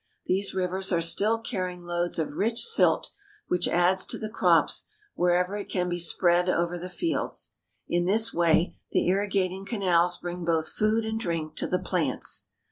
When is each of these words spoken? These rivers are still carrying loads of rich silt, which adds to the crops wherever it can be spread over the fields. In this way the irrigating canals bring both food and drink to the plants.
These 0.25 0.55
rivers 0.55 0.91
are 0.91 0.99
still 1.03 1.37
carrying 1.37 1.83
loads 1.83 2.17
of 2.17 2.33
rich 2.33 2.61
silt, 2.65 3.11
which 3.49 3.67
adds 3.67 4.03
to 4.07 4.17
the 4.17 4.31
crops 4.31 4.87
wherever 5.13 5.55
it 5.55 5.69
can 5.69 5.89
be 5.89 5.99
spread 5.99 6.49
over 6.49 6.75
the 6.75 6.89
fields. 6.89 7.51
In 7.87 8.05
this 8.05 8.33
way 8.33 8.75
the 8.91 9.05
irrigating 9.09 9.63
canals 9.63 10.17
bring 10.17 10.43
both 10.43 10.69
food 10.69 11.05
and 11.05 11.19
drink 11.19 11.55
to 11.57 11.67
the 11.67 11.77
plants. 11.77 12.47